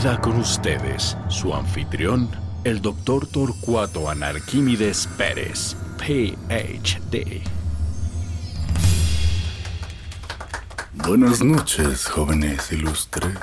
Queda 0.00 0.18
con 0.18 0.38
ustedes 0.38 1.14
su 1.28 1.52
anfitrión, 1.52 2.30
el 2.64 2.80
doctor 2.80 3.26
Torcuato 3.26 4.08
Anarquímides 4.08 5.06
Pérez, 5.18 5.76
PhD. 5.98 7.42
Buenas 10.94 11.44
noches, 11.44 12.06
jóvenes 12.06 12.72
ilustres. 12.72 13.34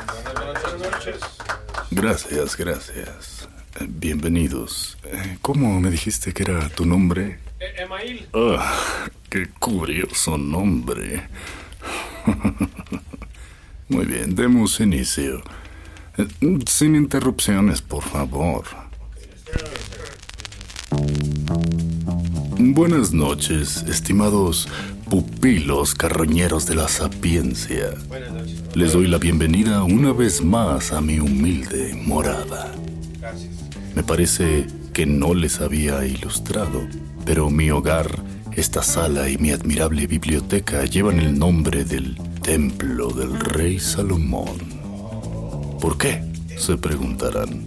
Gracias, 1.91 2.57
gracias. 2.57 3.47
Eh, 3.79 3.85
Bienvenidos. 3.87 4.97
¿Cómo 5.43 5.79
me 5.79 5.91
dijiste 5.91 6.33
que 6.33 6.41
era 6.41 6.69
tu 6.69 6.87
nombre? 6.87 7.37
Email. 7.77 8.27
Ah, 8.33 9.05
qué 9.29 9.47
curioso 9.59 10.39
nombre. 10.39 11.21
Muy 13.89 14.07
bien, 14.07 14.33
demos 14.33 14.79
inicio. 14.79 15.43
Sin 16.65 16.95
interrupciones, 16.95 17.81
por 17.81 18.03
favor. 18.03 18.63
Buenas 22.57 23.13
noches, 23.13 23.83
estimados 23.87 24.67
pupilos 25.09 25.93
carroñeros 25.93 26.65
de 26.65 26.75
la 26.75 26.87
sapiencia. 26.87 27.93
Les 28.73 28.93
doy 28.93 29.07
la 29.07 29.19
bienvenida 29.19 29.83
una 29.83 30.11
vez 30.11 30.43
más 30.43 30.91
a 30.91 31.01
mi 31.01 31.19
humilde 31.19 31.93
morada. 32.05 32.73
Me 33.95 34.01
parece 34.01 34.65
que 34.93 35.05
no 35.05 35.35
les 35.35 35.61
había 35.61 36.03
ilustrado, 36.05 36.81
pero 37.25 37.51
mi 37.51 37.69
hogar, 37.69 38.09
esta 38.53 38.81
sala 38.81 39.29
y 39.29 39.37
mi 39.37 39.51
admirable 39.51 40.07
biblioteca 40.07 40.83
llevan 40.85 41.19
el 41.19 41.37
nombre 41.37 41.85
del 41.85 42.17
Templo 42.41 43.09
del 43.09 43.39
Rey 43.39 43.79
Salomón. 43.79 44.76
¿Por 45.81 45.97
qué? 45.97 46.23
Se 46.57 46.77
preguntarán. 46.77 47.65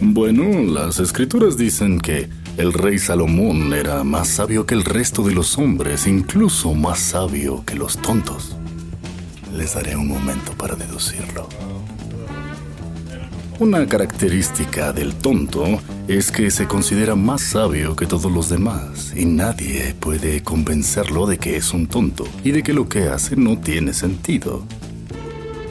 Bueno, 0.00 0.62
las 0.62 1.00
escrituras 1.00 1.56
dicen 1.56 1.98
que 1.98 2.28
el 2.58 2.72
rey 2.72 2.98
Salomón 2.98 3.72
era 3.72 4.04
más 4.04 4.28
sabio 4.28 4.66
que 4.66 4.74
el 4.74 4.84
resto 4.84 5.22
de 5.22 5.32
los 5.32 5.56
hombres, 5.56 6.06
incluso 6.06 6.74
más 6.74 6.98
sabio 6.98 7.64
que 7.64 7.74
los 7.74 7.96
tontos. 7.96 8.56
Les 9.56 9.74
daré 9.74 9.96
un 9.96 10.08
momento 10.08 10.52
para 10.52 10.74
deducirlo. 10.74 11.48
Una 13.58 13.86
característica 13.86 14.92
del 14.92 15.14
tonto 15.14 15.64
es 16.08 16.30
que 16.30 16.50
se 16.50 16.66
considera 16.66 17.14
más 17.14 17.40
sabio 17.40 17.96
que 17.96 18.04
todos 18.04 18.30
los 18.30 18.50
demás 18.50 19.14
y 19.16 19.24
nadie 19.24 19.94
puede 19.98 20.42
convencerlo 20.42 21.26
de 21.26 21.38
que 21.38 21.56
es 21.56 21.72
un 21.72 21.86
tonto 21.86 22.28
y 22.44 22.50
de 22.50 22.62
que 22.62 22.74
lo 22.74 22.86
que 22.86 23.08
hace 23.08 23.34
no 23.34 23.58
tiene 23.58 23.94
sentido. 23.94 24.66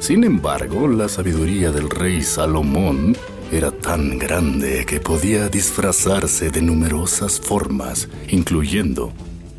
Sin 0.05 0.23
embargo, 0.23 0.87
la 0.87 1.09
sabiduría 1.09 1.71
del 1.71 1.89
rey 1.89 2.21
Salomón 2.21 3.17
era 3.51 3.71
tan 3.71 4.19
grande 4.19 4.85
que 4.85 4.99
podía 4.99 5.49
disfrazarse 5.49 6.51
de 6.51 6.61
numerosas 6.61 7.39
formas, 7.39 8.07
incluyendo 8.29 9.11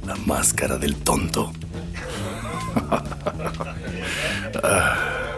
la 0.06 0.14
máscara 0.14 0.76
del 0.76 0.94
tonto. 0.94 1.52
Ah, 4.62 5.34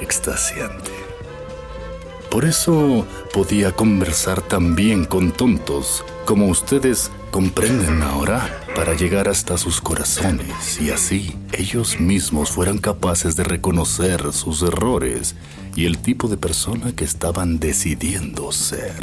extasiante. 0.00 0.90
Por 2.30 2.46
eso 2.46 3.06
podía 3.32 3.72
conversar 3.72 4.40
tan 4.40 4.74
bien 4.74 5.04
con 5.04 5.32
tontos 5.32 6.04
como 6.24 6.46
ustedes 6.46 7.10
comprenden 7.30 8.02
ahora 8.02 8.65
para 8.76 8.92
llegar 8.92 9.26
hasta 9.26 9.56
sus 9.56 9.80
corazones 9.80 10.78
y 10.82 10.90
así 10.90 11.34
ellos 11.52 11.98
mismos 11.98 12.50
fueran 12.50 12.76
capaces 12.76 13.34
de 13.34 13.42
reconocer 13.42 14.34
sus 14.34 14.62
errores 14.62 15.34
y 15.74 15.86
el 15.86 15.96
tipo 15.96 16.28
de 16.28 16.36
persona 16.36 16.92
que 16.94 17.04
estaban 17.04 17.58
decidiendo 17.58 18.52
ser. 18.52 19.00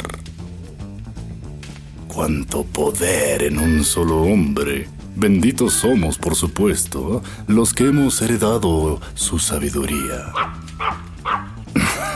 Cuánto 2.06 2.62
poder 2.62 3.42
en 3.42 3.58
un 3.58 3.82
solo 3.82 4.22
hombre. 4.22 4.88
Benditos 5.16 5.72
somos, 5.74 6.18
por 6.18 6.36
supuesto, 6.36 7.20
los 7.48 7.74
que 7.74 7.88
hemos 7.88 8.22
heredado 8.22 9.00
su 9.14 9.40
sabiduría. 9.40 10.32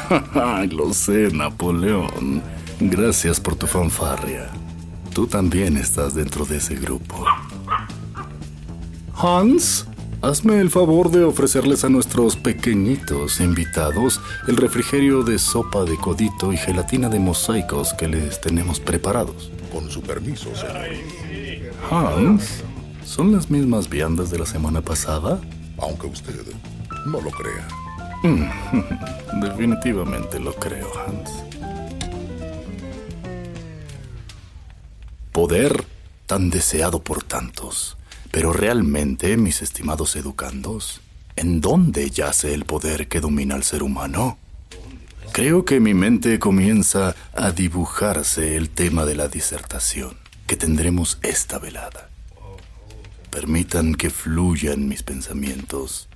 Lo 0.71 0.95
sé, 0.95 1.33
Napoleón. 1.33 2.41
Gracias 2.79 3.41
por 3.41 3.57
tu 3.57 3.67
fanfarria. 3.67 4.49
Tú 5.13 5.27
también 5.27 5.77
estás 5.77 6.15
dentro 6.15 6.45
de 6.45 6.59
ese 6.59 6.77
grupo. 6.77 7.27
Hans, 9.21 9.85
hazme 10.23 10.61
el 10.61 10.71
favor 10.71 11.11
de 11.11 11.25
ofrecerles 11.25 11.83
a 11.83 11.89
nuestros 11.89 12.37
pequeñitos 12.37 13.41
invitados 13.41 14.21
el 14.47 14.57
refrigerio 14.57 15.25
de 15.25 15.41
sopa 15.41 15.83
de 15.83 15.97
codito 15.97 16.53
y 16.53 16.57
gelatina 16.57 17.09
de 17.09 17.19
mosaicos 17.19 17.95
que 17.95 18.07
les 18.07 18.41
tenemos 18.41 18.79
preparados. 18.79 19.51
Con 19.73 19.91
su 19.91 20.03
permiso, 20.03 20.55
señor. 20.55 20.87
Hans, 21.91 22.63
¿son 23.05 23.33
las 23.33 23.51
mismas 23.51 23.91
viandas 23.91 24.31
de 24.31 24.39
la 24.39 24.47
semana 24.47 24.83
pasada? 24.83 25.41
Aunque 25.79 26.07
usted 26.07 26.41
no 27.07 27.21
lo 27.21 27.33
crea. 27.33 27.67
Definitivamente 29.43 30.39
lo 30.39 30.55
creo, 30.55 30.93
Hans. 30.97 31.43
Poder 35.33 35.85
tan 36.27 36.51
deseado 36.51 37.01
por 37.01 37.25
tantos. 37.25 37.99
Pero 38.31 38.53
realmente, 38.53 39.37
mis 39.37 39.63
estimados 39.63 40.17
educandos, 40.17 41.01
¿en 41.37 41.61
dónde 41.61 42.11
yace 42.11 42.55
el 42.55 42.65
poder 42.65 43.09
que 43.09 43.21
domina 43.21 43.55
al 43.55 43.65
ser 43.65 43.83
humano? 43.83 44.39
Creo 45.33 45.65
que 45.65 45.81
mi 45.81 45.95
mente 45.95 46.39
comienza 46.39 47.15
a 47.35 47.53
dibujarse 47.53 48.57
el 48.57 48.71
tema 48.71 49.05
de 49.05 49.15
la 49.15 49.29
disertación 49.29 50.17
que 50.47 50.57
tendremos 50.57 51.19
esta 51.23 51.59
velada. 51.59 52.09
Permitan 53.31 53.95
que 53.95 54.11
fluyan 54.11 54.89
mis 54.89 55.03
pensamientos. 55.03 56.09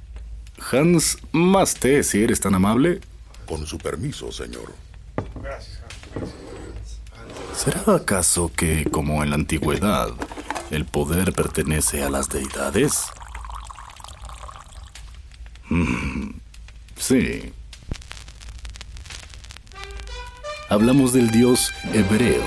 Hans, 0.70 1.18
más 1.32 1.74
té 1.74 2.02
si 2.02 2.22
eres 2.22 2.40
tan 2.40 2.54
amable. 2.54 3.00
Con 3.46 3.66
su 3.66 3.78
permiso, 3.78 4.32
señor. 4.32 4.72
¿Será 7.54 7.96
acaso 7.96 8.50
que, 8.56 8.84
como 8.90 9.22
en 9.22 9.30
la 9.30 9.36
antigüedad, 9.36 10.08
el 10.72 10.86
poder 10.86 11.32
pertenece 11.34 12.02
a 12.02 12.08
las 12.08 12.30
deidades? 12.30 13.04
Mm, 15.68 16.30
sí. 16.96 17.52
Hablamos 20.70 21.12
del 21.12 21.30
dios 21.30 21.72
hebreo. 21.92 22.42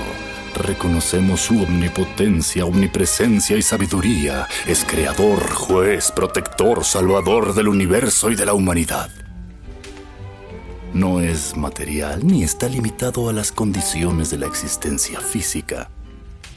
Reconocemos 0.56 1.40
su 1.42 1.62
omnipotencia, 1.62 2.64
omnipresencia 2.64 3.56
y 3.56 3.62
sabiduría. 3.62 4.48
Es 4.66 4.84
creador, 4.84 5.48
juez, 5.52 6.10
protector, 6.10 6.84
salvador 6.84 7.54
del 7.54 7.68
universo 7.68 8.30
y 8.30 8.34
de 8.34 8.46
la 8.46 8.54
humanidad. 8.54 9.10
No 10.92 11.20
es 11.20 11.56
material 11.56 12.26
ni 12.26 12.42
está 12.42 12.68
limitado 12.68 13.28
a 13.28 13.32
las 13.32 13.52
condiciones 13.52 14.30
de 14.30 14.38
la 14.38 14.46
existencia 14.46 15.20
física. 15.20 15.90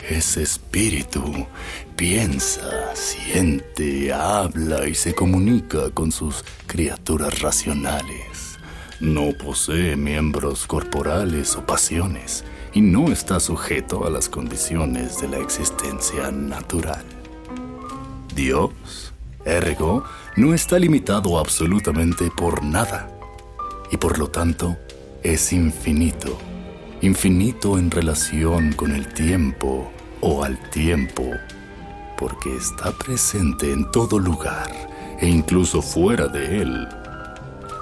Ese 0.08 0.44
espíritu 0.44 1.48
piensa, 1.96 2.96
siente, 2.96 4.14
habla 4.14 4.88
y 4.88 4.96
se 4.96 5.14
comunica 5.14 5.90
con 5.92 6.12
sus 6.12 6.44
criaturas 6.68 7.42
racionales. 7.42 8.58
No 9.00 9.32
posee 9.32 9.96
miembros 9.96 10.66
corporales 10.68 11.56
o 11.56 11.66
pasiones 11.66 12.44
y 12.74 12.82
no 12.82 13.12
está 13.12 13.40
sujeto 13.40 14.06
a 14.06 14.10
las 14.10 14.30
condiciones 14.30 15.20
de 15.20 15.28
la 15.28 15.38
existencia 15.40 16.32
natural. 16.32 17.06
Dios, 18.36 19.14
ergo, 19.46 20.04
no 20.36 20.54
está 20.54 20.80
limitado 20.80 21.40
absolutamente 21.40 22.30
por 22.36 22.64
nada 22.64 23.10
y 23.92 23.98
por 23.98 24.20
lo 24.20 24.30
tanto 24.30 24.78
es 25.24 25.52
infinito, 25.52 26.38
infinito 27.02 27.78
en 27.78 27.90
relación 27.90 28.74
con 28.74 28.92
el 28.92 29.08
tiempo 29.08 29.90
o 30.20 30.44
al 30.44 30.60
tiempo, 30.70 31.24
porque 32.18 32.54
está 32.58 32.92
presente 32.92 33.72
en 33.72 33.90
todo 33.92 34.20
lugar 34.20 34.70
e 35.20 35.28
incluso 35.28 35.82
fuera 35.82 36.28
de 36.28 36.62
él, 36.62 36.88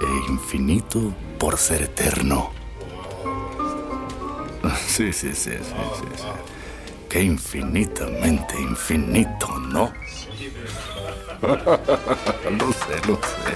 e 0.02 0.31
infinito 0.31 1.14
por 1.40 1.58
ser 1.58 1.84
eterno. 1.84 2.52
Sí, 4.86 5.14
sí, 5.14 5.34
sí, 5.34 5.52
sí, 5.52 5.60
sí, 5.62 6.06
sí. 6.16 6.24
Qué 7.08 7.24
infinitamente 7.24 8.60
infinito, 8.60 9.48
¿no? 9.60 9.94
lo 11.42 12.74
sé, 12.74 13.00
lo 13.08 13.16
sé. 13.16 13.54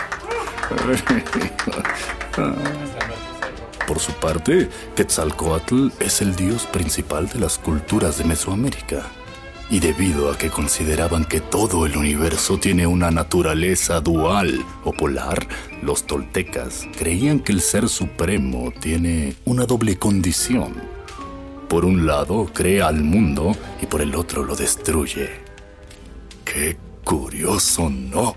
Por 3.88 4.00
su 4.00 4.14
parte, 4.14 4.70
Quetzalcoatl 4.96 5.90
es 6.00 6.22
el 6.22 6.36
dios 6.36 6.66
principal 6.66 7.28
de 7.28 7.40
las 7.40 7.58
culturas 7.58 8.18
de 8.18 8.24
Mesoamérica. 8.24 9.06
Y 9.70 9.80
debido 9.80 10.30
a 10.32 10.38
que 10.38 10.50
consideraban 10.50 11.26
que 11.26 11.40
todo 11.40 11.86
el 11.86 11.96
universo 11.96 12.58
tiene 12.58 12.86
una 12.86 13.10
naturaleza 13.10 14.02
dual 14.02 14.66
o 14.84 14.92
polar, 14.92 15.48
los 15.82 16.06
toltecas 16.06 16.88
creían 16.98 17.40
que 17.40 17.54
el 17.54 17.62
ser 17.62 17.88
supremo 17.88 18.74
tiene 18.80 19.36
una 19.46 19.66
doble 19.66 19.98
condición. 19.98 20.74
Por 21.70 21.86
un 21.86 22.06
lado, 22.06 22.50
crea 22.54 22.88
al 22.88 23.02
mundo 23.02 23.56
y 23.82 23.86
por 23.86 24.02
el 24.02 24.14
otro 24.16 24.44
lo 24.44 24.58
destruye. 24.58 25.30
Qué 26.44 26.76
curioso, 27.06 27.90
¿no? 27.90 28.36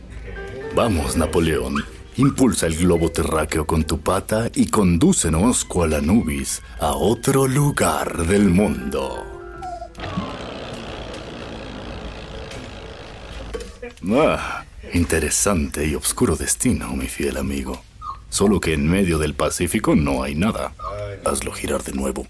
Vamos, 0.77 1.17
Napoleón, 1.17 1.85
Impulsa 2.17 2.67
el 2.67 2.77
globo 2.77 3.11
terráqueo 3.11 3.67
con 3.67 3.85
tu 3.85 4.01
pata 4.01 4.49
y 4.55 4.67
condúcenos 4.69 5.65
cual 5.65 5.95
Anubis 5.95 6.63
a 6.79 6.93
otro 6.93 7.49
lugar 7.49 8.27
del 8.27 8.51
mundo. 8.51 9.25
Ah, 14.13 14.65
interesante 14.93 15.87
y 15.87 15.97
oscuro 15.97 16.37
destino, 16.37 16.95
mi 16.95 17.09
fiel 17.09 17.37
amigo. 17.37 17.83
Solo 18.29 18.61
que 18.61 18.75
en 18.75 18.89
medio 18.89 19.19
del 19.19 19.35
Pacífico 19.35 19.97
no 19.97 20.23
hay 20.23 20.37
nada. 20.37 20.73
Hazlo 21.25 21.51
girar 21.53 21.83
de 21.83 21.93
nuevo. 21.95 22.27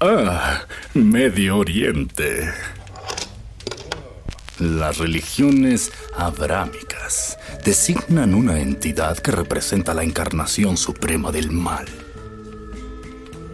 Ah, 0.00 0.62
Medio 0.94 1.58
Oriente. 1.58 2.48
Las 4.60 4.98
religiones 4.98 5.90
abrámicas 6.14 7.38
designan 7.64 8.34
una 8.34 8.60
entidad 8.60 9.16
que 9.16 9.30
representa 9.30 9.94
la 9.94 10.04
encarnación 10.04 10.76
suprema 10.76 11.32
del 11.32 11.50
mal. 11.50 11.86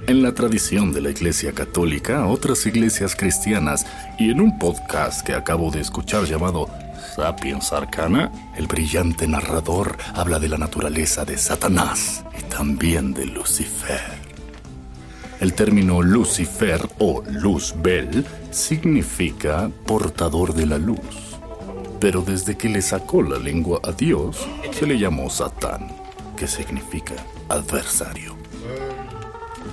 En 0.08 0.20
la 0.24 0.34
tradición 0.34 0.92
de 0.92 1.02
la 1.02 1.10
Iglesia 1.10 1.52
Católica, 1.52 2.26
otras 2.26 2.66
iglesias 2.66 3.14
cristianas 3.14 3.86
y 4.18 4.30
en 4.30 4.40
un 4.40 4.58
podcast 4.58 5.24
que 5.24 5.34
acabo 5.34 5.70
de 5.70 5.80
escuchar 5.80 6.24
llamado 6.24 6.68
Sapiens 7.14 7.72
Arcana, 7.72 8.32
el 8.56 8.66
brillante 8.66 9.28
narrador 9.28 9.96
habla 10.12 10.40
de 10.40 10.48
la 10.48 10.58
naturaleza 10.58 11.24
de 11.24 11.38
Satanás 11.38 12.24
y 12.36 12.42
también 12.42 13.14
de 13.14 13.26
Lucifer. 13.26 14.25
El 15.38 15.52
término 15.52 16.00
Lucifer 16.00 16.88
o 16.98 17.22
Luzbel 17.28 18.24
significa 18.50 19.70
portador 19.84 20.54
de 20.54 20.64
la 20.64 20.78
luz. 20.78 21.36
Pero 22.00 22.22
desde 22.22 22.56
que 22.56 22.70
le 22.70 22.80
sacó 22.80 23.22
la 23.22 23.38
lengua 23.38 23.80
a 23.84 23.92
Dios, 23.92 24.46
se 24.72 24.86
le 24.86 24.98
llamó 24.98 25.28
Satán, 25.28 25.88
que 26.36 26.46
significa 26.46 27.14
adversario. 27.50 28.34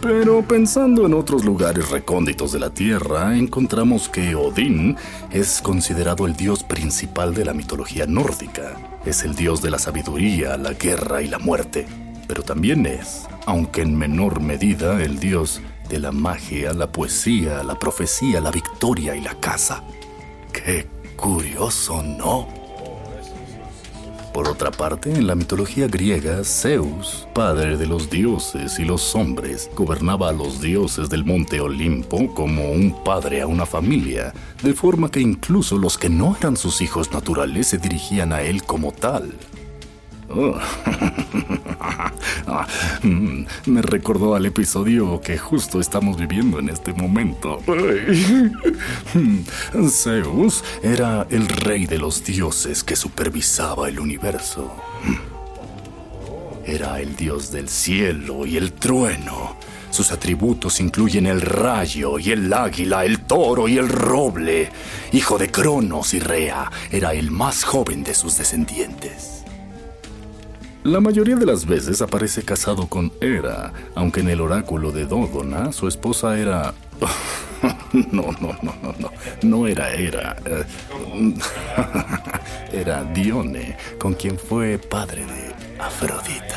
Pero 0.02 0.42
pensando 0.42 1.06
en 1.06 1.14
otros 1.14 1.46
lugares 1.46 1.90
recónditos 1.90 2.52
de 2.52 2.60
la 2.60 2.72
Tierra, 2.72 3.38
encontramos 3.38 4.10
que 4.10 4.36
Odín 4.36 4.98
es 5.32 5.62
considerado 5.62 6.28
el 6.28 6.36
dios 6.36 6.66
principal 6.66 7.34
de 7.34 7.46
la 7.46 7.54
mitología 7.54 8.06
nórdica. 8.06 9.00
Es 9.06 9.24
el 9.24 9.34
dios 9.34 9.62
de 9.62 9.72
la 9.72 9.80
sabiduría, 9.80 10.58
la 10.58 10.74
guerra 10.74 11.22
y 11.22 11.30
la 11.30 11.40
muerte. 11.40 12.03
Pero 12.28 12.44
también 12.44 12.86
es, 12.86 13.28
aunque 13.46 13.82
en 13.82 13.98
menor 13.98 14.42
medida, 14.42 15.02
el 15.04 15.20
dios 15.20 15.62
de 15.90 16.00
la 16.00 16.12
magia, 16.12 16.74
la 16.74 16.92
poesía, 16.92 17.64
la 17.64 17.78
profecía, 17.78 18.40
la 18.40 18.52
victoria 18.52 19.16
y 19.16 19.22
la 19.22 19.36
caza. 19.36 19.84
Qué 20.52 20.88
curioso, 21.16 22.02
¿no? 22.02 22.64
Por 24.34 24.48
otra 24.48 24.72
parte, 24.72 25.14
en 25.14 25.28
la 25.28 25.36
mitología 25.36 25.88
griega, 25.88 26.44
Zeus, 26.44 27.28
padre 27.36 27.78
de 27.78 27.86
los 27.86 28.10
dioses 28.10 28.80
y 28.80 28.84
los 28.84 29.14
hombres, 29.14 29.70
gobernaba 29.76 30.30
a 30.30 30.34
los 30.34 30.60
dioses 30.60 31.08
del 31.08 31.24
monte 31.24 31.62
Olimpo 31.62 32.34
como 32.34 32.72
un 32.72 33.04
padre 33.04 33.42
a 33.42 33.48
una 33.48 33.68
familia, 33.68 34.34
de 34.64 34.74
forma 34.74 35.12
que 35.12 35.20
incluso 35.20 35.78
los 35.78 36.00
que 36.00 36.10
no 36.10 36.36
eran 36.36 36.58
sus 36.58 36.82
hijos 36.82 37.12
naturales 37.12 37.68
se 37.68 37.78
dirigían 37.78 38.34
a 38.34 38.42
él 38.42 38.64
como 38.64 38.92
tal. 38.92 39.36
Oh. 40.30 40.60
Mm, 43.04 43.46
me 43.66 43.82
recordó 43.82 44.36
al 44.36 44.46
episodio 44.46 45.20
que 45.20 45.38
justo 45.38 45.82
estamos 45.82 46.18
viviendo 46.18 46.60
en 46.60 46.70
este 46.70 46.94
momento. 46.94 47.60
Zeus 49.90 50.64
era 50.82 51.28
el 51.30 51.48
rey 51.48 51.86
de 51.86 51.98
los 51.98 52.24
dioses 52.24 52.84
que 52.84 52.96
supervisaba 52.96 53.90
el 53.90 54.00
universo. 54.00 54.74
Era 56.66 57.02
el 57.02 57.16
dios 57.16 57.52
del 57.52 57.68
cielo 57.68 58.46
y 58.46 58.56
el 58.56 58.72
trueno. 58.72 59.58
Sus 59.90 60.12
atributos 60.12 60.80
incluyen 60.80 61.28
el 61.28 61.42
rayo 61.42 62.18
y 62.18 62.32
el 62.32 62.52
águila, 62.54 63.06
el 63.06 63.26
toro 63.26 63.68
y 63.68 63.78
el 63.78 63.90
roble. 63.90 64.72
Hijo 65.12 65.38
de 65.38 65.52
Cronos 65.52 66.14
y 66.14 66.20
Rea, 66.20 66.72
era 66.90 67.14
el 67.14 67.32
más 67.32 67.64
joven 67.64 68.04
de 68.04 68.16
sus 68.16 68.38
descendientes. 68.38 69.43
La 70.84 71.00
mayoría 71.00 71.38
de 71.38 71.46
las 71.46 71.66
veces 71.66 72.02
aparece 72.02 72.44
casado 72.44 72.88
con 72.88 73.14
Hera, 73.22 73.72
aunque 73.96 74.20
en 74.20 74.28
el 74.28 74.42
oráculo 74.42 74.92
de 74.92 75.06
Dodona 75.06 75.72
su 75.72 75.88
esposa 75.88 76.38
era... 76.38 76.74
No, 78.12 78.24
no, 78.42 78.58
no, 78.64 78.76
no, 78.82 78.96
no, 78.98 79.12
no 79.44 79.68
era 79.68 79.94
Hera. 79.94 80.36
Eh, 80.46 80.66
era 82.74 83.04
Dione, 83.04 83.78
con 84.00 84.16
quien 84.16 84.38
fue 84.40 84.80
padre 84.80 85.24
de 85.26 85.54
Afrodita. 85.80 86.53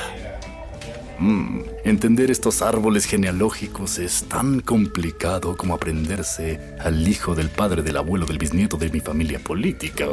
Mm, 1.19 1.61
entender 1.85 2.31
estos 2.31 2.61
árboles 2.61 3.07
genealógicos 3.07 3.99
es 3.99 4.25
tan 4.25 4.61
complicado 4.61 5.57
como 5.57 5.75
aprenderse 5.75 6.77
al 6.79 7.09
hijo 7.09 7.35
del 7.35 7.49
padre 7.49 7.83
del 7.83 7.97
abuelo 7.97 8.27
del 8.27 8.39
bisnieto 8.39 8.77
de 8.77 8.91
mi 8.91 9.01
familia 9.01 9.39
política. 9.39 10.05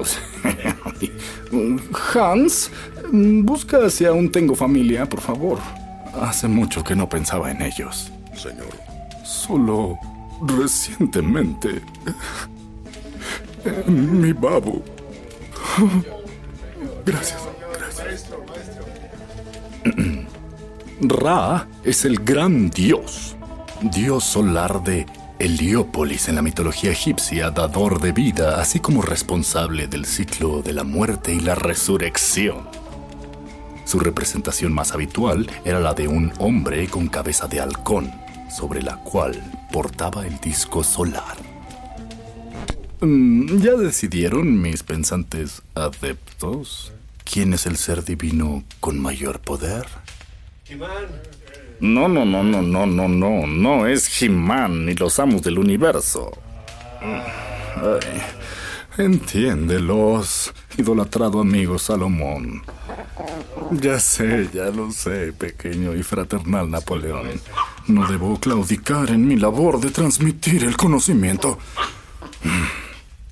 Hans, 2.14 2.72
busca 3.12 3.90
si 3.90 4.06
aún 4.06 4.32
tengo 4.32 4.56
familia, 4.56 5.08
por 5.08 5.20
favor. 5.20 5.60
Hace 6.22 6.48
mucho 6.48 6.84
que 6.84 6.96
no 6.96 7.10
pensaba 7.10 7.52
en 7.52 7.62
ellos. 7.62 8.12
Señor. 8.36 8.70
Solo 9.26 9.98
recientemente. 10.42 11.82
Mi 13.88 14.32
babo. 14.32 14.84
Gracias, 17.06 17.42
gracias. 17.78 18.30
Ra 21.02 21.68
es 21.84 22.06
el 22.06 22.20
gran 22.20 22.70
dios, 22.70 23.36
dios 23.82 24.24
solar 24.24 24.84
de 24.84 25.06
Heliópolis 25.40 26.30
en 26.30 26.36
la 26.36 26.42
mitología 26.42 26.92
egipcia, 26.92 27.50
dador 27.50 28.00
de 28.00 28.12
vida, 28.12 28.62
así 28.62 28.80
como 28.80 29.02
responsable 29.02 29.88
del 29.88 30.06
ciclo 30.06 30.62
de 30.62 30.74
la 30.74 30.84
muerte 30.84 31.34
y 31.34 31.40
la 31.40 31.56
resurrección. 31.56 32.70
Su 33.86 34.00
representación 34.00 34.72
más 34.72 34.94
habitual 34.94 35.50
era 35.66 35.80
la 35.80 35.94
de 35.94 36.08
un 36.08 36.32
hombre 36.40 36.88
con 36.88 37.08
cabeza 37.08 37.48
de 37.48 37.60
halcón, 37.60 38.12
sobre 38.50 38.82
la 38.82 38.98
cual 38.98 39.42
portaba 39.72 40.26
el 40.26 40.40
disco 40.40 40.84
solar. 40.84 41.36
Mm, 43.02 43.58
¿Ya 43.58 43.74
decidieron 43.74 44.62
mis 44.62 44.84
pensantes 44.84 45.62
adeptos 45.76 46.94
quién 47.26 47.54
es 47.54 47.66
el 47.66 47.76
ser 47.78 48.06
divino 48.06 48.64
con 48.80 49.00
mayor 49.00 49.40
poder? 49.40 49.86
No, 51.80 52.08
no, 52.08 52.24
no, 52.26 52.44
no, 52.44 52.62
no, 52.62 52.86
no, 52.86 53.08
no, 53.08 53.48
no 53.48 53.88
es 53.88 54.22
He-Man 54.22 54.86
ni 54.86 54.96
los 54.96 55.20
amos 55.20 55.42
del 55.42 55.60
universo. 55.60 56.32
Ay, 57.02 58.22
entiéndelos, 58.98 60.54
idolatrado 60.78 61.42
amigo 61.42 61.78
Salomón. 61.78 62.64
Ya 63.72 64.00
sé, 64.00 64.50
ya 64.54 64.66
lo 64.66 64.92
sé, 64.92 65.34
pequeño 65.34 65.96
y 65.96 66.04
fraternal 66.04 66.70
Napoleón. 66.70 67.42
No 67.88 68.08
debo 68.08 68.40
claudicar 68.40 69.10
en 69.10 69.28
mi 69.28 69.36
labor 69.36 69.82
de 69.82 69.90
transmitir 69.90 70.64
el 70.64 70.78
conocimiento. 70.78 71.60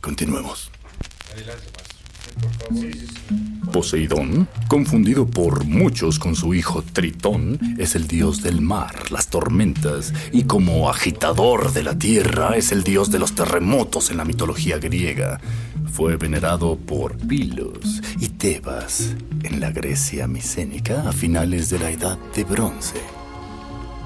Continuemos. 0.01 0.69
Poseidón, 3.71 4.47
confundido 4.67 5.25
por 5.25 5.65
muchos 5.65 6.19
con 6.19 6.35
su 6.35 6.53
hijo 6.53 6.83
Tritón, 6.83 7.57
es 7.79 7.95
el 7.95 8.07
dios 8.07 8.41
del 8.43 8.61
mar, 8.61 9.11
las 9.11 9.27
tormentas, 9.27 10.13
y 10.31 10.43
como 10.43 10.89
agitador 10.89 11.71
de 11.71 11.83
la 11.83 11.97
tierra 11.97 12.57
es 12.57 12.71
el 12.71 12.83
dios 12.83 13.11
de 13.11 13.19
los 13.19 13.33
terremotos 13.33 14.11
en 14.11 14.17
la 14.17 14.25
mitología 14.25 14.77
griega. 14.77 15.39
Fue 15.91 16.17
venerado 16.17 16.75
por 16.75 17.17
Pilos 17.17 18.01
y 18.19 18.29
Tebas 18.29 19.15
en 19.43 19.59
la 19.59 19.71
Grecia 19.71 20.27
micénica 20.27 21.07
a 21.07 21.11
finales 21.11 21.69
de 21.69 21.79
la 21.79 21.91
Edad 21.91 22.17
de 22.35 22.43
Bronce. 22.43 23.01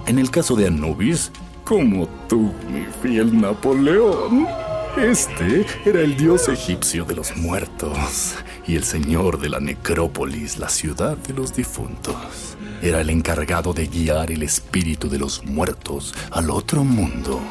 En 0.07 0.19
el 0.19 0.29
caso 0.29 0.55
de 0.55 0.67
Anubis, 0.67 1.31
como 1.63 2.07
tú, 2.27 2.53
mi 2.72 2.86
fiel 3.01 3.41
Napoleón, 3.41 4.48
este 4.97 5.65
era 5.85 6.01
el 6.01 6.15
dios 6.15 6.47
egipcio 6.47 7.03
de 7.05 7.15
los 7.15 7.35
muertos 7.35 8.35
y 8.65 8.75
el 8.75 8.83
señor 8.83 9.39
de 9.39 9.49
la 9.49 9.59
necrópolis, 9.59 10.57
la 10.57 10.69
ciudad 10.69 11.17
de 11.17 11.33
los 11.33 11.53
difuntos. 11.53 12.57
Era 12.81 13.01
el 13.01 13.09
encargado 13.09 13.73
de 13.73 13.87
guiar 13.87 14.31
el 14.31 14.43
espíritu 14.43 15.09
de 15.09 15.19
los 15.19 15.45
muertos 15.45 16.13
al 16.31 16.49
otro 16.49 16.83
mundo. 16.83 17.41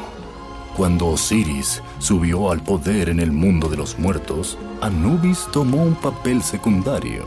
Cuando 0.75 1.07
Osiris 1.07 1.81
subió 1.99 2.51
al 2.51 2.61
poder 2.63 3.09
en 3.09 3.19
el 3.19 3.31
mundo 3.31 3.69
de 3.69 3.77
los 3.77 3.97
muertos, 3.99 4.57
Anubis 4.81 5.47
tomó 5.51 5.83
un 5.83 5.95
papel 5.95 6.41
secundario, 6.41 7.25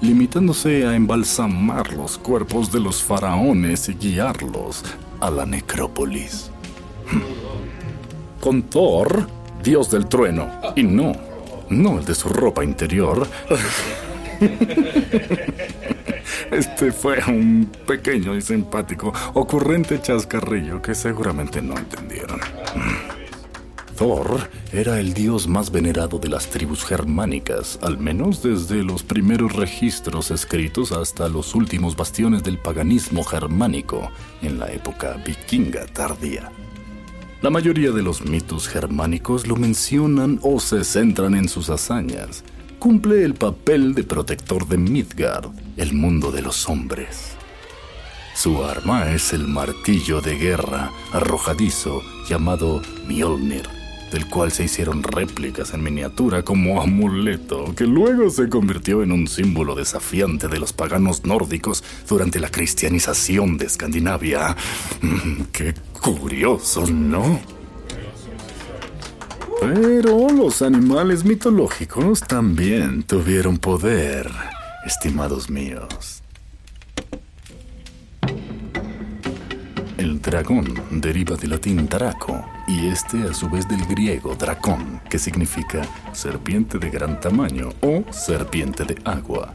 limitándose 0.00 0.86
a 0.86 0.94
embalsamar 0.96 1.92
los 1.92 2.18
cuerpos 2.18 2.72
de 2.72 2.80
los 2.80 3.02
faraones 3.02 3.88
y 3.88 3.94
guiarlos 3.94 4.84
a 5.20 5.30
la 5.30 5.46
necrópolis. 5.46 6.50
Con 8.40 8.62
Thor, 8.64 9.26
dios 9.62 9.90
del 9.90 10.06
trueno, 10.06 10.50
y 10.76 10.82
no, 10.82 11.12
no 11.68 11.98
el 11.98 12.04
de 12.04 12.14
su 12.14 12.28
ropa 12.28 12.64
interior. 12.64 13.26
Este 16.50 16.90
fue 16.90 17.18
un 17.28 17.70
pequeño 17.86 18.34
y 18.34 18.42
simpático, 18.42 19.12
ocurrente 19.34 20.00
chascarrillo 20.00 20.82
que 20.82 20.94
seguramente 20.94 21.62
no 21.62 21.76
entendieron. 21.78 22.40
Thor 23.96 24.48
era 24.72 24.98
el 24.98 25.12
dios 25.12 25.46
más 25.46 25.70
venerado 25.70 26.18
de 26.18 26.28
las 26.28 26.48
tribus 26.48 26.84
germánicas, 26.84 27.78
al 27.82 27.98
menos 27.98 28.42
desde 28.42 28.82
los 28.82 29.02
primeros 29.02 29.54
registros 29.54 30.30
escritos 30.30 30.90
hasta 30.90 31.28
los 31.28 31.54
últimos 31.54 31.94
bastiones 31.96 32.42
del 32.42 32.58
paganismo 32.58 33.22
germánico 33.22 34.10
en 34.40 34.58
la 34.58 34.72
época 34.72 35.22
vikinga 35.24 35.86
tardía. 35.86 36.50
La 37.42 37.48
mayoría 37.48 37.90
de 37.90 38.02
los 38.02 38.26
mitos 38.26 38.68
germánicos 38.68 39.46
lo 39.46 39.56
mencionan 39.56 40.38
o 40.42 40.60
se 40.60 40.84
centran 40.84 41.34
en 41.34 41.48
sus 41.48 41.70
hazañas. 41.70 42.44
Cumple 42.78 43.24
el 43.24 43.32
papel 43.32 43.94
de 43.94 44.04
protector 44.04 44.68
de 44.68 44.76
Midgard, 44.76 45.48
el 45.78 45.94
mundo 45.94 46.30
de 46.32 46.42
los 46.42 46.68
hombres. 46.68 47.32
Su 48.34 48.62
arma 48.62 49.10
es 49.10 49.32
el 49.32 49.48
martillo 49.48 50.20
de 50.20 50.36
guerra 50.36 50.90
arrojadizo 51.12 52.02
llamado 52.28 52.82
Mjolnir, 53.08 53.66
del 54.10 54.26
cual 54.28 54.52
se 54.52 54.64
hicieron 54.64 55.02
réplicas 55.02 55.74
en 55.74 55.82
miniatura 55.82 56.42
como 56.42 56.80
amuleto, 56.80 57.74
que 57.74 57.84
luego 57.84 58.30
se 58.30 58.48
convirtió 58.48 59.02
en 59.02 59.12
un 59.12 59.28
símbolo 59.28 59.74
desafiante 59.74 60.48
de 60.48 60.58
los 60.58 60.72
paganos 60.72 61.24
nórdicos 61.24 61.84
durante 62.08 62.40
la 62.40 62.50
cristianización 62.50 63.56
de 63.56 63.66
Escandinavia. 63.66 64.56
Mm, 65.00 65.42
Qué 65.52 65.74
curioso, 66.00 66.86
¿no? 66.86 67.40
Pero 69.60 70.28
los 70.30 70.62
animales 70.62 71.24
mitológicos 71.24 72.20
también 72.20 73.02
tuvieron 73.02 73.58
poder, 73.58 74.30
estimados 74.86 75.50
míos. 75.50 76.22
El 80.00 80.22
dragón 80.22 80.82
deriva 80.92 81.36
del 81.36 81.50
latín 81.50 81.86
draco 81.86 82.42
y 82.66 82.88
este 82.88 83.22
a 83.24 83.34
su 83.34 83.50
vez 83.50 83.68
del 83.68 83.84
griego 83.84 84.34
dracón, 84.34 84.98
que 85.10 85.18
significa 85.18 85.82
serpiente 86.12 86.78
de 86.78 86.88
gran 86.88 87.20
tamaño 87.20 87.68
o 87.82 88.02
serpiente 88.10 88.84
de 88.84 88.96
agua. 89.04 89.52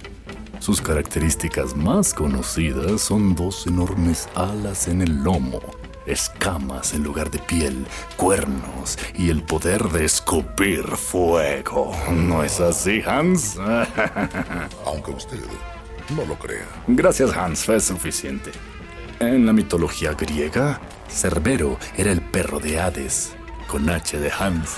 Sus 0.60 0.84
características 0.84 1.76
más 1.76 2.14
conocidas 2.14 3.02
son 3.02 3.34
dos 3.34 3.66
enormes 3.66 4.30
alas 4.36 4.88
en 4.88 5.02
el 5.02 5.24
lomo, 5.24 5.62
escamas 6.06 6.94
en 6.94 7.04
lugar 7.04 7.32
de 7.32 7.40
piel, 7.40 7.84
cuernos 8.16 9.00
y 9.16 9.32
el 9.32 9.42
poder 9.42 9.82
de 9.86 10.06
escupir 10.06 10.84
fuego. 10.86 11.92
¿No 12.12 12.44
es 12.44 12.60
así, 12.60 13.02
Hans? 13.04 13.58
Aunque 14.86 15.10
usted 15.10 15.40
no 16.16 16.24
lo 16.24 16.36
crea. 16.36 16.68
Gracias, 16.86 17.36
Hans, 17.36 17.66
fue 17.66 17.80
suficiente. 17.80 18.52
En 19.28 19.46
la 19.46 19.54
mitología 19.54 20.14
griega, 20.14 20.80
Cerbero 21.10 21.80
era 21.98 22.12
el 22.12 22.22
perro 22.22 22.60
de 22.60 22.80
Hades, 22.80 23.36
con 23.66 23.90
H 23.90 24.20
de 24.20 24.32
Hans. 24.32 24.78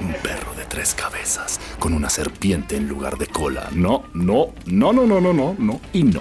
Un 0.00 0.12
perro 0.22 0.54
de 0.54 0.64
tres 0.66 0.94
cabezas, 0.94 1.60
con 1.80 1.92
una 1.92 2.08
serpiente 2.08 2.76
en 2.76 2.86
lugar 2.88 3.18
de 3.18 3.26
cola. 3.26 3.68
No, 3.72 4.04
no, 4.14 4.52
no, 4.66 4.92
no, 4.92 5.06
no, 5.06 5.20
no, 5.20 5.32
no, 5.32 5.56
no, 5.58 5.80
y 5.92 6.04
no. 6.04 6.20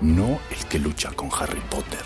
No 0.00 0.40
el 0.50 0.66
que 0.66 0.80
lucha 0.80 1.12
con 1.12 1.30
Harry 1.38 1.62
Potter. 1.70 2.04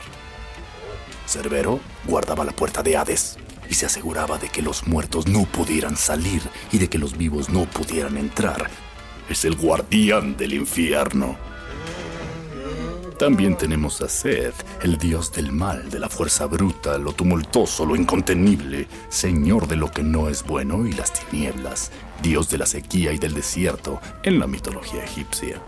Cerbero 1.26 1.80
guardaba 2.06 2.44
la 2.44 2.52
puerta 2.52 2.82
de 2.82 2.98
Hades 2.98 3.38
y 3.68 3.74
se 3.74 3.86
aseguraba 3.86 4.36
de 4.36 4.50
que 4.50 4.60
los 4.60 4.86
muertos 4.86 5.26
no 5.26 5.44
pudieran 5.44 5.96
salir 5.96 6.42
y 6.70 6.78
de 6.78 6.88
que 6.88 6.98
los 6.98 7.16
vivos 7.16 7.48
no 7.48 7.64
pudieran 7.64 8.18
entrar. 8.18 8.68
Es 9.30 9.46
el 9.46 9.56
guardián 9.56 10.36
del 10.36 10.52
infierno. 10.52 11.53
También 13.18 13.56
tenemos 13.56 14.02
a 14.02 14.08
Seth, 14.08 14.54
el 14.82 14.98
dios 14.98 15.32
del 15.32 15.52
mal, 15.52 15.88
de 15.88 16.00
la 16.00 16.08
fuerza 16.08 16.46
bruta, 16.46 16.98
lo 16.98 17.12
tumultuoso, 17.12 17.86
lo 17.86 17.94
incontenible, 17.94 18.88
señor 19.08 19.68
de 19.68 19.76
lo 19.76 19.90
que 19.90 20.02
no 20.02 20.28
es 20.28 20.42
bueno 20.42 20.84
y 20.84 20.92
las 20.92 21.12
tinieblas, 21.12 21.92
dios 22.22 22.50
de 22.50 22.58
la 22.58 22.66
sequía 22.66 23.12
y 23.12 23.18
del 23.18 23.34
desierto 23.34 24.00
en 24.24 24.40
la 24.40 24.48
mitología 24.48 25.04
egipcia. 25.04 25.62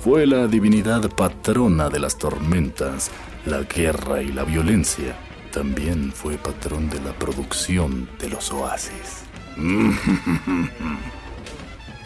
Fue 0.00 0.26
la 0.26 0.48
divinidad 0.48 1.08
patrona 1.10 1.88
de 1.88 2.00
las 2.00 2.18
tormentas, 2.18 3.12
la 3.46 3.62
guerra 3.62 4.20
y 4.20 4.32
la 4.32 4.42
violencia. 4.42 5.16
También 5.52 6.12
fue 6.12 6.36
patrón 6.36 6.90
de 6.90 7.00
la 7.00 7.12
producción 7.12 8.08
de 8.18 8.28
los 8.28 8.50
oasis. 8.50 9.22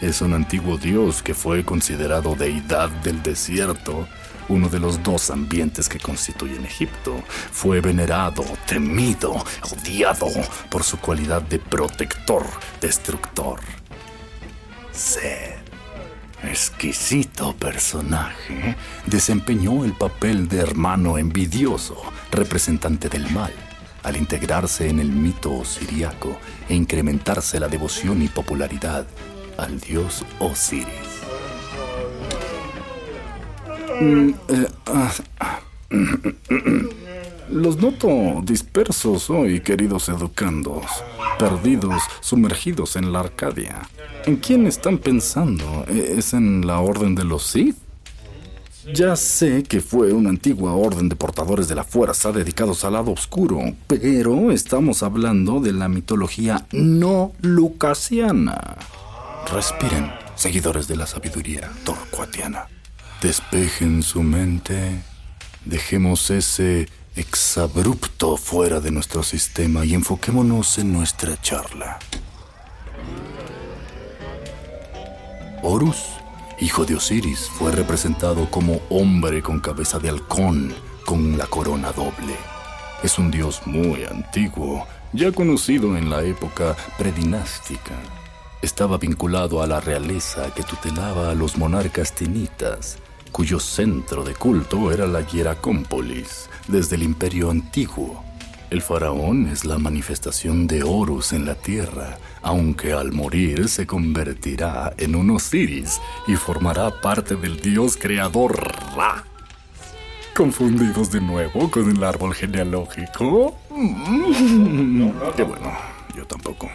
Es 0.01 0.21
un 0.21 0.33
antiguo 0.33 0.77
dios 0.77 1.21
que 1.21 1.33
fue 1.33 1.65
considerado 1.65 2.33
deidad 2.33 2.89
del 2.89 3.21
desierto, 3.21 4.07
uno 4.47 4.69
de 4.69 4.79
los 4.79 5.03
dos 5.03 5.29
ambientes 5.29 5.89
que 5.89 5.99
constituyen 5.99 6.63
Egipto. 6.63 7.21
Fue 7.51 7.81
venerado, 7.81 8.45
temido, 8.65 9.35
odiado 9.61 10.27
por 10.71 10.83
su 10.83 10.99
cualidad 10.99 11.41
de 11.41 11.59
protector, 11.59 12.45
destructor. 12.79 13.59
Seth, 14.93 15.59
exquisito 16.43 17.53
personaje, 17.57 18.77
desempeñó 19.05 19.83
el 19.83 19.91
papel 19.91 20.47
de 20.47 20.59
hermano 20.59 21.17
envidioso, 21.17 22.01
representante 22.31 23.09
del 23.09 23.29
mal 23.31 23.51
al 24.01 24.15
integrarse 24.15 24.87
en 24.87 25.01
el 25.01 25.09
mito 25.09 25.53
osiriaco 25.53 26.39
e 26.69 26.73
incrementarse 26.73 27.59
la 27.59 27.67
devoción 27.67 28.21
y 28.21 28.29
popularidad 28.29 29.05
al 29.59 29.79
dios 29.79 30.23
Osiris. 30.39 30.87
Mm, 34.01 34.29
eh, 34.47 34.67
ah, 34.87 35.11
ah. 35.39 35.59
Los 37.51 37.77
noto 37.77 38.41
dispersos 38.43 39.29
hoy, 39.29 39.59
queridos 39.59 40.07
educandos, 40.07 40.85
perdidos, 41.37 42.01
sumergidos 42.21 42.95
en 42.95 43.11
la 43.11 43.21
Arcadia. 43.21 43.89
¿En 44.25 44.37
quién 44.37 44.67
están 44.67 44.99
pensando? 44.99 45.85
¿Es 45.87 46.33
en 46.33 46.65
la 46.65 46.79
orden 46.79 47.15
de 47.15 47.23
los 47.23 47.43
Sith? 47.47 47.75
Ya 48.93 49.15
sé 49.15 49.63
que 49.63 49.81
fue 49.81 50.13
una 50.13 50.29
antigua 50.29 50.73
orden 50.73 51.09
de 51.09 51.15
portadores 51.15 51.67
de 51.67 51.75
la 51.75 51.83
fuerza 51.83 52.31
dedicados 52.31 52.85
al 52.85 52.93
lado 52.93 53.11
oscuro, 53.11 53.59
pero 53.87 54.51
estamos 54.51 55.03
hablando 55.03 55.59
de 55.59 55.73
la 55.73 55.89
mitología 55.89 56.65
no 56.71 57.33
lucasiana. 57.41 58.77
Respiren, 59.47 60.11
seguidores 60.35 60.87
de 60.87 60.95
la 60.95 61.07
sabiduría 61.07 61.71
torcuatiana. 61.83 62.67
Despejen 63.21 64.03
su 64.03 64.21
mente, 64.21 65.01
dejemos 65.65 66.29
ese 66.29 66.87
exabrupto 67.15 68.37
fuera 68.37 68.79
de 68.79 68.91
nuestro 68.91 69.23
sistema 69.23 69.83
y 69.85 69.93
enfoquémonos 69.93 70.77
en 70.77 70.93
nuestra 70.93 71.39
charla. 71.41 71.99
Horus, 75.61 75.97
hijo 76.59 76.85
de 76.85 76.95
Osiris, 76.95 77.49
fue 77.57 77.71
representado 77.71 78.49
como 78.49 78.79
hombre 78.89 79.41
con 79.41 79.59
cabeza 79.59 79.99
de 79.99 80.09
halcón, 80.09 80.73
con 81.05 81.37
la 81.37 81.47
corona 81.47 81.91
doble. 81.91 82.35
Es 83.03 83.17
un 83.17 83.31
dios 83.31 83.61
muy 83.65 84.05
antiguo, 84.05 84.87
ya 85.11 85.31
conocido 85.31 85.97
en 85.97 86.09
la 86.09 86.23
época 86.23 86.77
predinástica. 86.97 87.95
Estaba 88.61 88.97
vinculado 88.97 89.61
a 89.61 89.67
la 89.67 89.79
realeza 89.79 90.53
que 90.53 90.63
tutelaba 90.63 91.31
a 91.31 91.33
los 91.33 91.57
monarcas 91.57 92.13
tenitas, 92.13 92.97
cuyo 93.31 93.57
centro 93.57 94.25
de 94.25 94.33
culto 94.33 94.91
era 94.91 95.07
la 95.07 95.21
Hieracómpolis, 95.21 96.49
desde 96.67 96.97
el 96.97 97.03
imperio 97.03 97.51
antiguo. 97.51 98.21
El 98.69 98.81
faraón 98.81 99.47
es 99.47 99.63
la 99.63 99.77
manifestación 99.77 100.67
de 100.67 100.83
Horus 100.83 101.31
en 101.31 101.45
la 101.45 101.55
tierra, 101.55 102.17
aunque 102.41 102.91
al 102.91 103.13
morir 103.13 103.69
se 103.69 103.87
convertirá 103.87 104.93
en 104.97 105.15
un 105.15 105.29
Osiris 105.31 106.01
y 106.27 106.35
formará 106.35 106.99
parte 106.99 107.37
del 107.37 107.61
dios 107.61 107.95
creador 107.95 108.61
Ra. 108.93 109.23
¿Confundidos 110.35 111.11
de 111.11 111.21
nuevo 111.21 111.71
con 111.71 111.89
el 111.89 112.03
árbol 112.03 112.33
genealógico? 112.33 113.57
Qué 115.37 115.43
bueno, 115.43 115.71
yo 116.13 116.25
tampoco. 116.27 116.69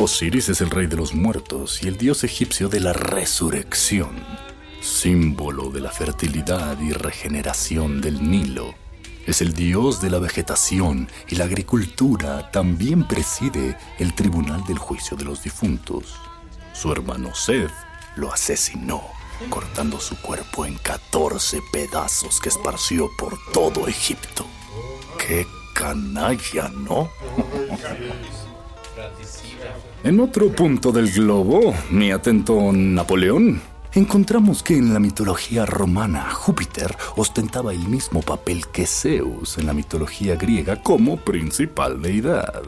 Osiris 0.00 0.48
es 0.48 0.60
el 0.60 0.70
rey 0.70 0.86
de 0.86 0.94
los 0.94 1.12
muertos 1.12 1.82
y 1.82 1.88
el 1.88 1.96
dios 1.96 2.22
egipcio 2.22 2.68
de 2.68 2.78
la 2.78 2.92
resurrección, 2.92 4.10
símbolo 4.80 5.70
de 5.70 5.80
la 5.80 5.90
fertilidad 5.90 6.80
y 6.80 6.92
regeneración 6.92 8.00
del 8.00 8.30
Nilo. 8.30 8.76
Es 9.26 9.42
el 9.42 9.54
dios 9.54 10.00
de 10.00 10.10
la 10.10 10.20
vegetación 10.20 11.08
y 11.28 11.34
la 11.34 11.46
agricultura. 11.46 12.48
También 12.52 13.08
preside 13.08 13.76
el 13.98 14.14
tribunal 14.14 14.64
del 14.66 14.78
juicio 14.78 15.16
de 15.16 15.24
los 15.24 15.42
difuntos. 15.42 16.14
Su 16.72 16.92
hermano 16.92 17.34
Seth 17.34 17.72
lo 18.14 18.32
asesinó, 18.32 19.02
cortando 19.50 19.98
su 19.98 20.16
cuerpo 20.20 20.64
en 20.64 20.78
14 20.78 21.60
pedazos 21.72 22.40
que 22.40 22.50
esparció 22.50 23.10
por 23.18 23.36
todo 23.52 23.88
Egipto. 23.88 24.46
¡Qué 25.18 25.44
canalla, 25.74 26.68
¿no? 26.68 27.10
En 30.04 30.20
otro 30.20 30.50
punto 30.50 30.92
del 30.92 31.10
globo, 31.10 31.74
mi 31.90 32.10
atento 32.12 32.72
Napoleón, 32.72 33.60
encontramos 33.92 34.62
que 34.62 34.76
en 34.76 34.92
la 34.92 35.00
mitología 35.00 35.66
romana 35.66 36.30
Júpiter 36.30 36.96
ostentaba 37.16 37.72
el 37.72 37.86
mismo 37.88 38.22
papel 38.22 38.66
que 38.68 38.86
Zeus 38.86 39.58
en 39.58 39.66
la 39.66 39.74
mitología 39.74 40.36
griega 40.36 40.82
como 40.82 41.16
principal 41.16 42.00
deidad. 42.00 42.62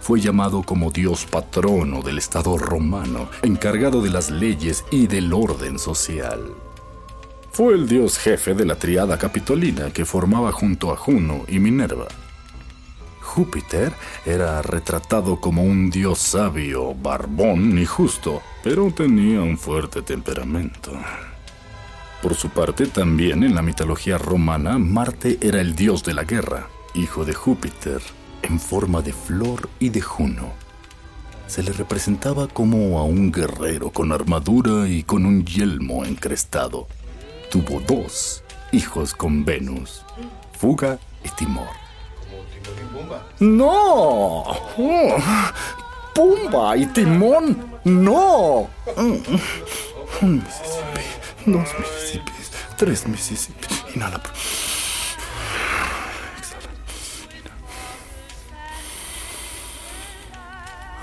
Fue 0.00 0.20
llamado 0.20 0.62
como 0.62 0.90
dios 0.90 1.24
patrono 1.24 2.02
del 2.02 2.18
Estado 2.18 2.58
romano, 2.58 3.28
encargado 3.42 4.02
de 4.02 4.10
las 4.10 4.30
leyes 4.30 4.84
y 4.90 5.06
del 5.06 5.32
orden 5.32 5.78
social. 5.78 6.52
Fue 7.50 7.74
el 7.74 7.88
dios 7.88 8.18
jefe 8.18 8.52
de 8.54 8.66
la 8.66 8.74
triada 8.74 9.16
capitolina 9.16 9.90
que 9.90 10.04
formaba 10.04 10.52
junto 10.52 10.92
a 10.92 10.96
Juno 10.96 11.44
y 11.48 11.58
Minerva. 11.60 12.08
Júpiter 13.34 13.92
era 14.24 14.62
retratado 14.62 15.40
como 15.40 15.64
un 15.64 15.90
dios 15.90 16.20
sabio, 16.20 16.94
barbón 16.94 17.76
y 17.76 17.84
justo, 17.84 18.40
pero 18.62 18.92
tenía 18.92 19.40
un 19.40 19.58
fuerte 19.58 20.02
temperamento. 20.02 20.92
Por 22.22 22.36
su 22.36 22.50
parte, 22.50 22.86
también 22.86 23.42
en 23.42 23.56
la 23.56 23.62
mitología 23.62 24.18
romana, 24.18 24.78
Marte 24.78 25.38
era 25.40 25.60
el 25.60 25.74
dios 25.74 26.04
de 26.04 26.14
la 26.14 26.22
guerra, 26.22 26.68
hijo 26.94 27.24
de 27.24 27.34
Júpiter, 27.34 28.00
en 28.42 28.60
forma 28.60 29.02
de 29.02 29.12
flor 29.12 29.68
y 29.80 29.88
de 29.88 30.00
Juno. 30.00 30.52
Se 31.48 31.64
le 31.64 31.72
representaba 31.72 32.46
como 32.46 33.00
a 33.00 33.02
un 33.02 33.32
guerrero 33.32 33.90
con 33.90 34.12
armadura 34.12 34.86
y 34.86 35.02
con 35.02 35.26
un 35.26 35.44
yelmo 35.44 36.04
encrestado. 36.04 36.86
Tuvo 37.50 37.80
dos 37.80 38.44
hijos 38.70 39.12
con 39.12 39.44
Venus, 39.44 40.04
Fuga 40.56 41.00
y 41.24 41.30
Timor. 41.30 41.83
¡No! 43.40 44.44
Oh, 44.78 45.16
¡Pumba 46.14 46.76
y 46.76 46.86
Timón! 46.86 47.80
¡No! 47.84 48.70
Un 50.22 50.42
Mississippi, 50.44 51.02
dos 51.46 51.68
Mississippis, 51.78 52.50
tres 52.76 53.06
Mississippi. 53.06 53.66
Inhala. 53.94 54.20
Exhala. 56.38 56.70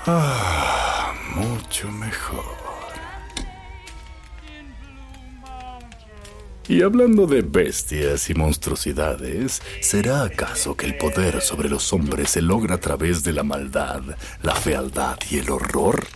Ah, 0.06 1.12
mucho 1.36 1.88
mejor. 1.92 2.61
Y 6.68 6.82
hablando 6.82 7.26
de 7.26 7.42
bestias 7.42 8.30
y 8.30 8.34
monstruosidades, 8.34 9.60
¿será 9.80 10.22
acaso 10.22 10.76
que 10.76 10.86
el 10.86 10.96
poder 10.96 11.40
sobre 11.40 11.68
los 11.68 11.92
hombres 11.92 12.30
se 12.30 12.40
logra 12.40 12.76
a 12.76 12.80
través 12.80 13.24
de 13.24 13.32
la 13.32 13.42
maldad, 13.42 14.02
la 14.42 14.54
fealdad 14.54 15.18
y 15.28 15.38
el 15.38 15.50
horror? 15.50 16.06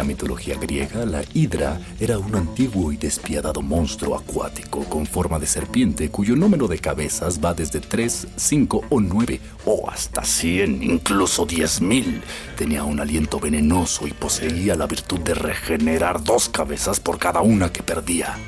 La 0.00 0.06
mitología 0.06 0.56
griega, 0.58 1.04
la 1.04 1.22
hidra 1.34 1.78
era 2.00 2.16
un 2.16 2.34
antiguo 2.34 2.90
y 2.90 2.96
despiadado 2.96 3.60
monstruo 3.60 4.16
acuático 4.16 4.82
con 4.84 5.04
forma 5.04 5.38
de 5.38 5.46
serpiente 5.46 6.08
cuyo 6.08 6.36
número 6.36 6.68
de 6.68 6.78
cabezas 6.78 7.38
va 7.38 7.52
desde 7.52 7.80
3, 7.80 8.28
5 8.34 8.84
o 8.88 8.98
9 8.98 9.38
o 9.66 9.90
hasta 9.90 10.24
100, 10.24 10.82
incluso 10.82 11.46
10.000. 11.46 12.22
Tenía 12.56 12.82
un 12.82 12.98
aliento 12.98 13.38
venenoso 13.38 14.06
y 14.06 14.12
poseía 14.12 14.74
la 14.74 14.86
virtud 14.86 15.20
de 15.20 15.34
regenerar 15.34 16.24
dos 16.24 16.48
cabezas 16.48 16.98
por 16.98 17.18
cada 17.18 17.42
una 17.42 17.70
que 17.70 17.82
perdía. 17.82 18.38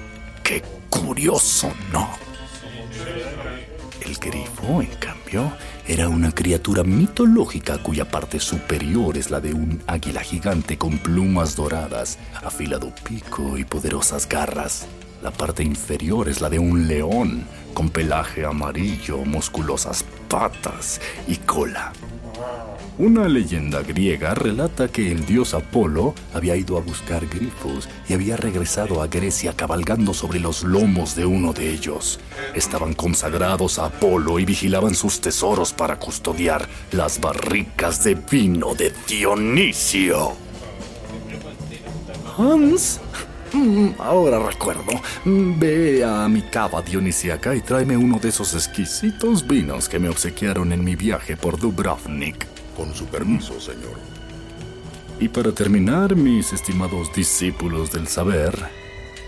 ¡Qué 0.42 0.62
curioso, 0.88 1.70
no! 1.92 2.08
El 4.00 4.16
grifo, 4.16 4.80
en 4.80 4.88
cambio, 4.98 5.52
era 5.86 6.08
una 6.08 6.30
criatura 6.30 6.84
mitológica 6.84 7.78
cuya 7.78 8.08
parte 8.08 8.38
superior 8.38 9.16
es 9.18 9.30
la 9.30 9.40
de 9.40 9.52
un 9.52 9.82
águila 9.86 10.20
gigante 10.20 10.78
con 10.78 10.98
plumas 10.98 11.56
doradas, 11.56 12.18
afilado 12.42 12.92
pico 13.04 13.58
y 13.58 13.64
poderosas 13.64 14.28
garras. 14.28 14.86
La 15.22 15.32
parte 15.32 15.64
inferior 15.64 16.28
es 16.28 16.40
la 16.40 16.48
de 16.50 16.58
un 16.58 16.86
león 16.86 17.44
con 17.74 17.90
pelaje 17.90 18.44
amarillo, 18.44 19.18
musculosas 19.24 20.04
patas 20.28 21.00
y 21.26 21.36
cola. 21.36 21.92
Una 22.98 23.26
leyenda 23.26 23.83
griega 23.83 24.35
relata 24.35 24.87
que 24.87 25.11
el 25.11 25.24
dios 25.24 25.55
Apolo 25.55 26.14
había 26.35 26.57
ido 26.57 26.76
a 26.76 26.83
buscar 26.83 27.26
grifos 27.26 27.88
y 28.07 28.12
había 28.12 28.37
regresado 28.37 29.00
a 29.00 29.07
Grecia 29.07 29.55
cabalgando 29.55 30.12
sobre 30.12 30.38
los 30.38 30.62
lomos 30.62 31.16
de 31.16 31.24
uno 31.24 31.55
de 31.55 31.70
ellos. 31.70 32.20
Estaban 32.55 32.92
consagrados 32.92 33.78
a 33.78 33.87
Apolo 33.87 34.38
y 34.38 34.44
vigilaban 34.44 34.94
sus 34.94 35.22
tesoros 35.22 35.72
para 35.72 35.98
custodiar 35.98 36.68
las 36.90 37.18
barricas 37.18 38.05
de 38.05 38.14
vino 38.14 38.74
de 38.74 38.92
Dionisio. 39.09 40.33
Hans, 42.37 43.00
mm, 43.55 43.88
ahora 44.00 44.38
recuerdo. 44.38 44.92
Ve 45.24 46.05
a 46.05 46.28
mi 46.28 46.42
cava 46.42 46.83
dionisiaca 46.83 47.55
y 47.55 47.62
tráeme 47.62 47.96
uno 47.96 48.18
de 48.18 48.28
esos 48.28 48.52
exquisitos 48.52 49.46
vinos 49.46 49.88
que 49.88 49.98
me 49.98 50.11
obsequiaron 50.11 50.74
en 50.74 50.85
mi 50.85 50.94
viaje 50.94 51.38
por 51.38 51.59
Dubrovnik. 51.59 52.51
Con 52.76 52.94
su 52.94 53.06
permiso, 53.06 53.61
señor. 53.61 53.98
Y 55.20 55.28
para 55.28 55.52
terminar, 55.52 56.16
mis 56.16 56.52
estimados 56.52 57.12
discípulos 57.14 57.92
del 57.92 58.08
saber, 58.08 58.58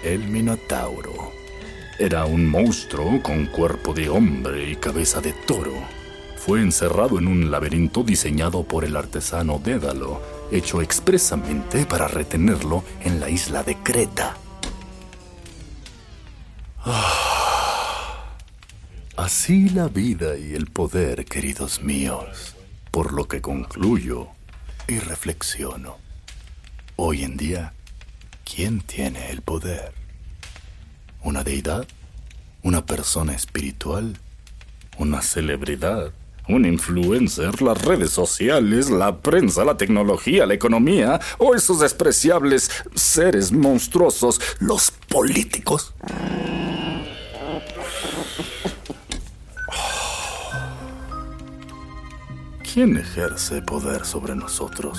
el 0.02 0.26
Minotauro. 0.28 1.33
Era 1.98 2.24
un 2.24 2.48
monstruo 2.48 3.22
con 3.22 3.46
cuerpo 3.46 3.94
de 3.94 4.09
hombre 4.09 4.70
y 4.70 4.76
cabeza 4.76 5.20
de 5.20 5.33
toro. 5.46 5.74
Fue 6.37 6.61
encerrado 6.61 7.18
en 7.18 7.28
un 7.28 7.50
laberinto 7.50 8.02
diseñado 8.02 8.64
por 8.64 8.85
el 8.85 8.96
artesano 8.96 9.61
Dédalo, 9.62 10.20
hecho 10.50 10.83
expresamente 10.83 11.87
para 11.87 12.09
retenerlo 12.09 12.83
en 13.02 13.20
la 13.20 13.30
isla 13.30 13.62
de 13.62 13.76
Creta. 13.76 14.37
Ah, 16.85 18.35
así 19.16 19.68
la 19.68 19.87
vida 19.88 20.37
y 20.37 20.54
el 20.54 20.66
poder, 20.66 21.24
queridos 21.24 21.83
míos 21.83 22.57
por 22.94 23.12
lo 23.12 23.26
que 23.26 23.40
concluyo 23.40 24.28
y 24.87 25.00
reflexiono. 25.00 25.96
Hoy 26.94 27.24
en 27.24 27.37
día, 27.37 27.72
¿quién 28.44 28.83
tiene 28.83 29.33
el 29.33 29.42
poder? 29.42 29.92
¿Una 31.24 31.42
deidad? 31.42 31.88
¿Una 32.62 32.87
persona 32.87 33.35
espiritual? 33.35 34.16
¿Una 34.96 35.22
celebridad? 35.22 36.12
¿Un 36.46 36.66
influencer, 36.66 37.62
las 37.62 37.83
redes 37.83 38.11
sociales, 38.11 38.90
la 38.90 39.18
prensa, 39.18 39.64
la 39.64 39.76
tecnología, 39.76 40.46
la 40.46 40.54
economía 40.54 41.20
o 41.38 41.57
esos 41.57 41.80
despreciables 41.80 42.70
seres 42.94 43.50
monstruosos, 43.50 44.40
los 44.61 44.92
políticos? 44.92 45.94
¿Quién 52.74 52.96
ejerce 52.96 53.62
poder 53.62 54.04
sobre 54.04 54.34
nosotros? 54.34 54.98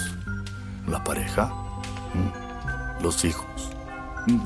¿La 0.88 1.04
pareja? 1.04 1.48
¿Mm? 2.14 3.04
¿Los 3.04 3.26
hijos? 3.26 3.70
¿Mm? 4.28 4.40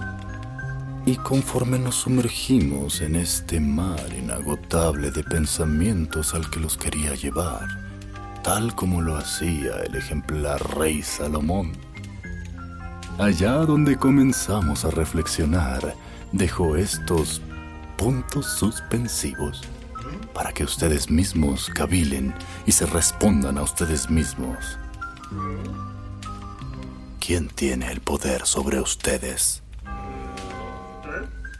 Y 1.05 1.15
conforme 1.17 1.77
nos 1.77 1.93
sumergimos 1.93 3.01
en 3.01 3.15
este 3.15 3.59
mar 3.59 4.03
inagotable 4.17 5.11
de 5.11 5.23
pensamientos 5.23 6.33
al 6.33 6.49
que 6.49 6.59
los 6.59 6.75
quería 6.75 7.13
llevar, 7.13 7.67
tal 8.43 8.73
como 8.73 8.99
lo 8.99 9.15
hacía 9.15 9.75
el 9.85 9.95
ejemplar 9.95 10.79
rey 10.79 11.03
Salomón, 11.03 11.73
allá 13.19 13.57
donde 13.57 13.95
comenzamos 13.95 14.85
a 14.85 14.89
reflexionar, 14.89 15.93
dejó 16.31 16.77
estos 16.77 17.43
puntos 17.95 18.47
suspensivos 18.47 19.61
para 20.33 20.51
que 20.51 20.63
ustedes 20.63 21.09
mismos 21.09 21.69
cavilen 21.73 22.33
y 22.65 22.71
se 22.71 22.85
respondan 22.85 23.57
a 23.57 23.63
ustedes 23.63 24.09
mismos. 24.09 24.77
¿Quién 27.19 27.47
tiene 27.47 27.91
el 27.91 28.01
poder 28.01 28.45
sobre 28.45 28.79
ustedes? 28.79 29.61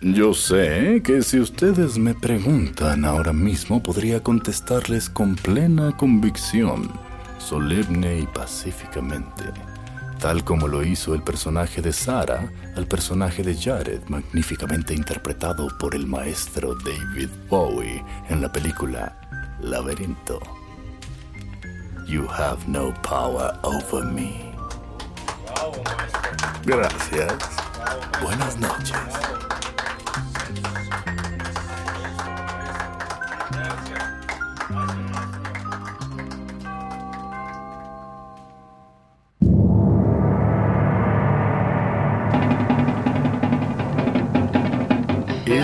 Yo 0.02 0.34
sé 0.34 1.02
que 1.04 1.22
si 1.22 1.42
ustedes 1.42 1.98
me 1.98 2.16
preguntan 2.16 3.04
ahora 3.04 3.34
mismo 3.34 3.84
podría 3.84 4.24
contestarles 4.24 5.10
con 5.10 5.36
plena 5.36 5.96
convicción, 5.98 6.90
solemne 7.38 8.20
y 8.20 8.26
pacíficamente, 8.26 9.44
tal 10.20 10.44
como 10.44 10.68
lo 10.68 10.84
hizo 10.84 11.16
el 11.16 11.24
personaje 11.24 11.82
de 11.82 11.94
Sara 11.94 12.52
al 12.76 12.88
personaje 12.88 13.42
de 13.42 13.56
Jared, 13.56 14.02
magníficamente 14.08 14.94
interpretado 14.94 15.70
por 15.78 15.96
el 15.96 16.06
maestro 16.06 16.76
David 16.76 17.30
Bowie 17.50 18.04
en 18.28 18.42
la 18.42 18.52
película 18.52 19.18
Laberinto. 19.62 20.40
You 22.06 22.28
have 22.28 22.68
no 22.68 22.94
power 23.02 23.54
over 23.64 24.04
me. 24.04 24.54
Gracias. 26.66 27.34
Buenas 28.22 28.58
noches. 28.58 28.96